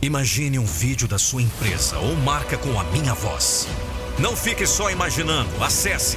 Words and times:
Imagine 0.00 0.60
um 0.60 0.64
vídeo 0.64 1.08
da 1.08 1.18
sua 1.18 1.42
empresa 1.42 1.98
ou 1.98 2.14
marca 2.14 2.56
com 2.56 2.78
a 2.78 2.84
minha 2.84 3.14
voz. 3.14 3.66
Não 4.16 4.36
fique 4.36 4.64
só 4.64 4.90
imaginando. 4.90 5.50
Acesse 5.62 6.16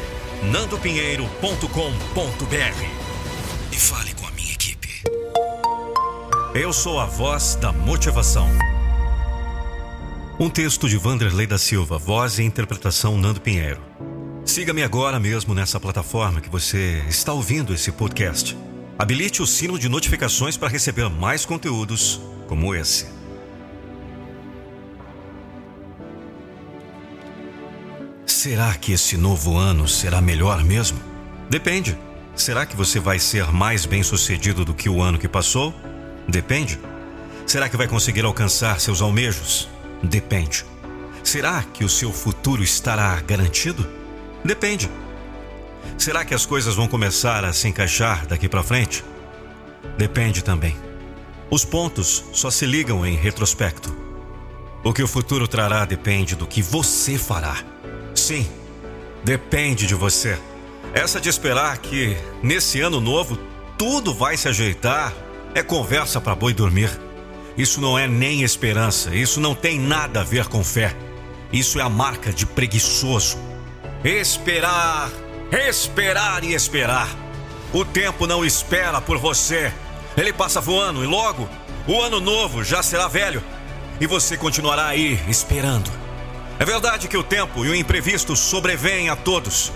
nandopinheiro.com.br 0.51 1.65
e 3.71 3.75
fale 3.75 4.13
com 4.13 4.27
a 4.27 4.31
minha 4.31 4.53
equipe. 4.53 5.01
Eu 6.53 6.71
sou 6.71 6.99
a 6.99 7.05
voz 7.05 7.55
da 7.55 7.71
motivação. 7.71 8.47
Um 10.39 10.47
texto 10.47 10.87
de 10.87 10.97
Vanderlei 10.97 11.47
da 11.47 11.57
Silva, 11.57 11.97
voz 11.97 12.37
e 12.37 12.43
interpretação 12.43 13.17
Nando 13.17 13.41
Pinheiro. 13.41 13.81
Siga-me 14.45 14.83
agora 14.83 15.19
mesmo 15.19 15.55
nessa 15.55 15.79
plataforma 15.79 16.39
que 16.39 16.49
você 16.49 17.03
está 17.09 17.33
ouvindo 17.33 17.73
esse 17.73 17.91
podcast. 17.91 18.55
Habilite 18.99 19.41
o 19.41 19.47
sino 19.47 19.79
de 19.79 19.89
notificações 19.89 20.55
para 20.55 20.69
receber 20.69 21.09
mais 21.09 21.45
conteúdos 21.47 22.21
como 22.47 22.75
esse. 22.75 23.20
Será 28.43 28.73
que 28.73 28.91
esse 28.91 29.17
novo 29.17 29.55
ano 29.55 29.87
será 29.87 30.19
melhor 30.19 30.63
mesmo? 30.63 30.99
Depende. 31.47 31.95
Será 32.35 32.65
que 32.65 32.75
você 32.75 32.99
vai 32.99 33.19
ser 33.19 33.51
mais 33.51 33.85
bem 33.85 34.01
sucedido 34.01 34.65
do 34.65 34.73
que 34.73 34.89
o 34.89 34.99
ano 34.99 35.19
que 35.19 35.27
passou? 35.27 35.71
Depende. 36.27 36.79
Será 37.45 37.69
que 37.69 37.77
vai 37.77 37.87
conseguir 37.87 38.25
alcançar 38.25 38.79
seus 38.79 38.99
almejos? 38.99 39.69
Depende. 40.01 40.65
Será 41.23 41.63
que 41.71 41.83
o 41.83 41.89
seu 41.89 42.11
futuro 42.11 42.63
estará 42.63 43.15
garantido? 43.21 43.87
Depende. 44.43 44.89
Será 45.95 46.25
que 46.25 46.33
as 46.33 46.43
coisas 46.43 46.73
vão 46.73 46.87
começar 46.87 47.45
a 47.45 47.53
se 47.53 47.67
encaixar 47.67 48.25
daqui 48.25 48.49
para 48.49 48.63
frente? 48.63 49.05
Depende 49.99 50.43
também. 50.43 50.75
Os 51.51 51.63
pontos 51.63 52.23
só 52.33 52.49
se 52.49 52.65
ligam 52.65 53.05
em 53.05 53.15
retrospecto. 53.15 53.95
O 54.83 54.91
que 54.91 55.03
o 55.03 55.07
futuro 55.07 55.47
trará 55.47 55.85
depende 55.85 56.35
do 56.35 56.47
que 56.47 56.63
você 56.63 57.19
fará. 57.19 57.80
Sim, 58.21 58.47
depende 59.23 59.87
de 59.87 59.95
você. 59.95 60.37
Essa 60.93 61.19
de 61.19 61.27
esperar 61.27 61.79
que 61.79 62.15
nesse 62.43 62.79
ano 62.79 63.01
novo 63.01 63.35
tudo 63.79 64.13
vai 64.13 64.37
se 64.37 64.47
ajeitar 64.47 65.11
é 65.55 65.63
conversa 65.63 66.21
para 66.21 66.35
boi 66.35 66.53
dormir. 66.53 66.91
Isso 67.57 67.81
não 67.81 67.97
é 67.97 68.07
nem 68.07 68.43
esperança, 68.43 69.15
isso 69.15 69.39
não 69.39 69.55
tem 69.55 69.79
nada 69.79 70.21
a 70.21 70.23
ver 70.23 70.47
com 70.47 70.63
fé. 70.63 70.95
Isso 71.51 71.79
é 71.79 71.81
a 71.81 71.89
marca 71.89 72.31
de 72.31 72.45
preguiçoso. 72.45 73.39
Esperar, 74.03 75.09
esperar 75.51 76.43
e 76.43 76.53
esperar. 76.53 77.09
O 77.73 77.83
tempo 77.83 78.27
não 78.27 78.45
espera 78.45 79.01
por 79.01 79.17
você. 79.17 79.73
Ele 80.15 80.31
passa 80.31 80.61
voando 80.61 81.03
e 81.03 81.07
logo 81.07 81.49
o 81.87 81.99
ano 81.99 82.19
novo 82.19 82.63
já 82.63 82.83
será 82.83 83.07
velho 83.07 83.41
e 83.99 84.05
você 84.05 84.37
continuará 84.37 84.85
aí 84.85 85.19
esperando. 85.27 86.10
É 86.61 86.65
verdade 86.65 87.07
que 87.07 87.17
o 87.17 87.23
tempo 87.23 87.65
e 87.65 87.69
o 87.69 87.75
imprevisto 87.75 88.35
sobrevêm 88.35 89.09
a 89.09 89.15
todos. 89.15 89.71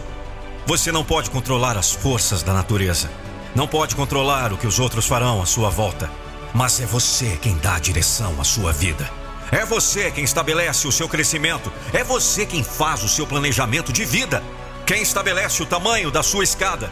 Você 0.67 0.91
não 0.91 1.03
pode 1.03 1.31
controlar 1.31 1.75
as 1.75 1.91
forças 1.91 2.44
da 2.44 2.53
natureza. 2.53 3.09
Não 3.55 3.67
pode 3.67 3.95
controlar 3.95 4.53
o 4.53 4.58
que 4.58 4.67
os 4.67 4.78
outros 4.78 5.08
farão 5.08 5.41
à 5.41 5.47
sua 5.47 5.67
volta. 5.67 6.11
Mas 6.53 6.80
é 6.80 6.86
você 6.86 7.39
quem 7.41 7.58
dá 7.58 7.73
a 7.73 7.80
direção 7.80 8.39
à 8.39 8.44
sua 8.44 8.72
vida. 8.72 9.09
É 9.52 9.66
você 9.66 10.11
quem 10.11 10.23
estabelece 10.23 10.88
o 10.88 10.91
seu 10.91 11.09
crescimento. 11.09 11.73
É 11.91 12.03
você 12.03 12.45
quem 12.45 12.63
faz 12.63 13.03
o 13.03 13.09
seu 13.09 13.25
planejamento 13.25 13.91
de 13.91 14.06
vida. 14.06 14.44
Quem 14.86 15.02
estabelece 15.02 15.63
o 15.63 15.66
tamanho 15.66 16.11
da 16.11 16.22
sua 16.22 16.44
escada. 16.44 16.91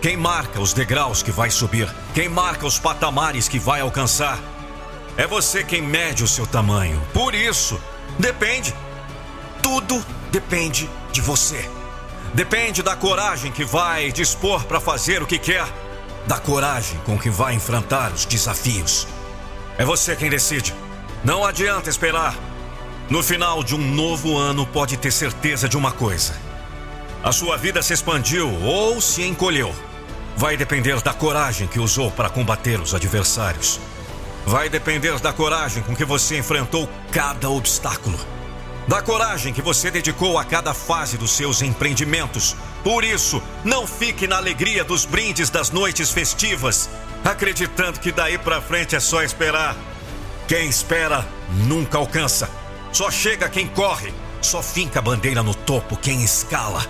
Quem 0.00 0.16
marca 0.16 0.60
os 0.60 0.72
degraus 0.72 1.24
que 1.24 1.32
vai 1.32 1.50
subir. 1.50 1.92
Quem 2.14 2.28
marca 2.28 2.64
os 2.64 2.78
patamares 2.78 3.48
que 3.48 3.58
vai 3.58 3.80
alcançar. 3.80 4.38
É 5.16 5.26
você 5.26 5.64
quem 5.64 5.82
mede 5.82 6.22
o 6.22 6.28
seu 6.28 6.46
tamanho. 6.46 7.02
Por 7.12 7.34
isso, 7.34 7.80
depende. 8.16 8.72
Tudo 9.62 10.04
depende 10.32 10.90
de 11.12 11.20
você. 11.20 11.70
Depende 12.34 12.82
da 12.82 12.96
coragem 12.96 13.52
que 13.52 13.64
vai 13.64 14.10
dispor 14.10 14.64
para 14.64 14.80
fazer 14.80 15.22
o 15.22 15.26
que 15.26 15.38
quer, 15.38 15.64
da 16.26 16.38
coragem 16.38 16.98
com 17.06 17.16
que 17.16 17.30
vai 17.30 17.54
enfrentar 17.54 18.12
os 18.12 18.24
desafios. 18.26 19.06
É 19.78 19.84
você 19.84 20.16
quem 20.16 20.28
decide. 20.28 20.74
Não 21.22 21.44
adianta 21.44 21.88
esperar. 21.88 22.34
No 23.08 23.22
final 23.22 23.62
de 23.62 23.74
um 23.74 23.94
novo 23.94 24.36
ano, 24.36 24.66
pode 24.66 24.96
ter 24.96 25.12
certeza 25.12 25.68
de 25.68 25.76
uma 25.76 25.92
coisa: 25.92 26.34
a 27.22 27.30
sua 27.30 27.56
vida 27.56 27.82
se 27.82 27.92
expandiu 27.92 28.50
ou 28.62 29.00
se 29.00 29.22
encolheu. 29.22 29.72
Vai 30.36 30.56
depender 30.56 31.00
da 31.02 31.14
coragem 31.14 31.68
que 31.68 31.78
usou 31.78 32.10
para 32.10 32.30
combater 32.30 32.80
os 32.80 32.94
adversários. 32.94 33.78
Vai 34.44 34.68
depender 34.68 35.20
da 35.20 35.32
coragem 35.32 35.82
com 35.82 35.94
que 35.94 36.04
você 36.04 36.38
enfrentou 36.38 36.88
cada 37.12 37.48
obstáculo 37.48 38.18
da 38.86 39.00
coragem 39.00 39.52
que 39.52 39.62
você 39.62 39.90
dedicou 39.90 40.38
a 40.38 40.44
cada 40.44 40.74
fase 40.74 41.16
dos 41.16 41.32
seus 41.32 41.62
empreendimentos. 41.62 42.56
Por 42.82 43.04
isso, 43.04 43.42
não 43.64 43.86
fique 43.86 44.26
na 44.26 44.36
alegria 44.36 44.82
dos 44.82 45.04
brindes 45.04 45.50
das 45.50 45.70
noites 45.70 46.10
festivas, 46.10 46.90
acreditando 47.24 48.00
que 48.00 48.10
daí 48.10 48.38
para 48.38 48.60
frente 48.60 48.96
é 48.96 49.00
só 49.00 49.22
esperar. 49.22 49.76
Quem 50.48 50.68
espera 50.68 51.26
nunca 51.66 51.98
alcança. 51.98 52.50
Só 52.92 53.10
chega 53.10 53.48
quem 53.48 53.66
corre, 53.68 54.12
só 54.40 54.62
finca 54.62 54.98
a 54.98 55.02
bandeira 55.02 55.42
no 55.42 55.54
topo 55.54 55.96
quem 55.96 56.22
escala. 56.22 56.84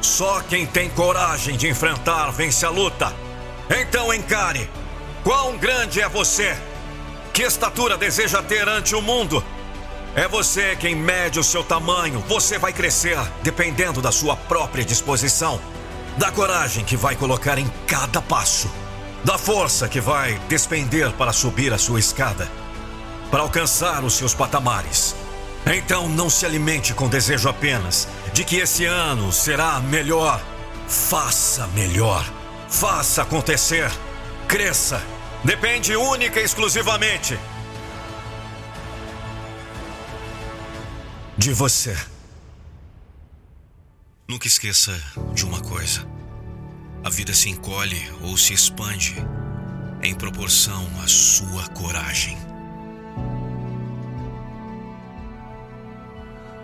Só 0.00 0.40
quem 0.42 0.66
tem 0.66 0.88
coragem 0.90 1.56
de 1.56 1.68
enfrentar 1.68 2.30
vence 2.30 2.64
a 2.64 2.70
luta. 2.70 3.12
Então 3.68 4.14
encare. 4.14 4.70
Quão 5.24 5.56
grande 5.56 6.00
é 6.00 6.08
você? 6.08 6.56
Que 7.32 7.42
estatura 7.42 7.96
deseja 7.96 8.42
ter 8.42 8.68
ante 8.68 8.94
o 8.94 9.02
mundo? 9.02 9.44
É 10.18 10.26
você 10.26 10.74
quem 10.74 10.96
mede 10.96 11.38
o 11.38 11.44
seu 11.44 11.62
tamanho. 11.62 12.18
Você 12.26 12.58
vai 12.58 12.72
crescer 12.72 13.16
dependendo 13.40 14.02
da 14.02 14.10
sua 14.10 14.34
própria 14.34 14.84
disposição, 14.84 15.60
da 16.16 16.32
coragem 16.32 16.84
que 16.84 16.96
vai 16.96 17.14
colocar 17.14 17.56
em 17.56 17.68
cada 17.86 18.20
passo, 18.20 18.68
da 19.22 19.38
força 19.38 19.86
que 19.86 20.00
vai 20.00 20.36
despender 20.48 21.12
para 21.12 21.32
subir 21.32 21.72
a 21.72 21.78
sua 21.78 22.00
escada, 22.00 22.50
para 23.30 23.42
alcançar 23.42 24.02
os 24.02 24.14
seus 24.14 24.34
patamares. 24.34 25.14
Então 25.64 26.08
não 26.08 26.28
se 26.28 26.44
alimente 26.44 26.92
com 26.94 27.06
desejo 27.06 27.48
apenas 27.48 28.08
de 28.32 28.42
que 28.42 28.56
esse 28.56 28.86
ano 28.86 29.30
será 29.30 29.78
melhor. 29.78 30.42
Faça 30.88 31.68
melhor. 31.68 32.28
Faça 32.68 33.22
acontecer. 33.22 33.88
Cresça. 34.48 35.00
Depende 35.44 35.94
única 35.94 36.40
e 36.40 36.44
exclusivamente 36.44 37.38
de 41.38 41.52
você. 41.52 41.96
Nunca 44.28 44.48
esqueça 44.48 44.92
de 45.32 45.44
uma 45.44 45.60
coisa: 45.60 46.04
a 47.04 47.08
vida 47.08 47.32
se 47.32 47.48
encolhe 47.48 48.10
ou 48.22 48.36
se 48.36 48.52
expande 48.52 49.14
em 50.02 50.14
proporção 50.14 50.84
à 51.02 51.06
sua 51.06 51.66
coragem. 51.68 52.36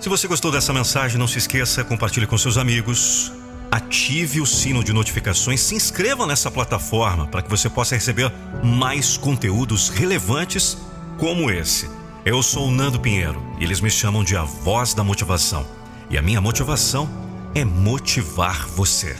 Se 0.00 0.08
você 0.08 0.26
gostou 0.26 0.50
dessa 0.50 0.72
mensagem, 0.72 1.18
não 1.18 1.28
se 1.28 1.38
esqueça, 1.38 1.82
compartilhe 1.84 2.26
com 2.26 2.36
seus 2.36 2.58
amigos, 2.58 3.32
ative 3.70 4.40
o 4.40 4.46
sino 4.46 4.84
de 4.84 4.92
notificações, 4.92 5.60
se 5.60 5.74
inscreva 5.74 6.26
nessa 6.26 6.50
plataforma 6.50 7.26
para 7.28 7.40
que 7.42 7.48
você 7.48 7.70
possa 7.70 7.94
receber 7.94 8.30
mais 8.62 9.16
conteúdos 9.16 9.88
relevantes 9.88 10.76
como 11.16 11.50
esse. 11.50 11.88
Eu 12.26 12.42
sou 12.42 12.68
o 12.68 12.70
Nando 12.70 12.98
Pinheiro 12.98 13.42
e 13.60 13.64
eles 13.64 13.82
me 13.82 13.90
chamam 13.90 14.24
de 14.24 14.34
a 14.34 14.44
voz 14.44 14.94
da 14.94 15.04
motivação. 15.04 15.66
E 16.08 16.16
a 16.16 16.22
minha 16.22 16.40
motivação 16.40 17.06
é 17.54 17.66
motivar 17.66 18.66
você. 18.66 19.14